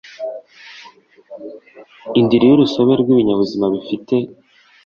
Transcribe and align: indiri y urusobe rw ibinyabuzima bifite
indiri 2.19 2.45
y 2.47 2.53
urusobe 2.55 2.93
rw 3.01 3.07
ibinyabuzima 3.13 3.65
bifite 3.73 4.15